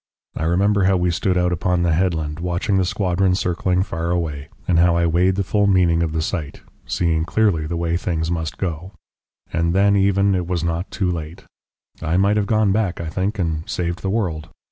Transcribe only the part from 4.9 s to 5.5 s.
I weighed the